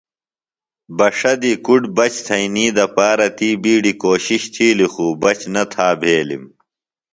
[0.97, 6.43] بݜہ دی کُڈیۡ بچ تھئینی دپارہ تی بِیڈیۡ کوشِش تِھیلیۡ خُو بچ نہ تھا بھیلِم۔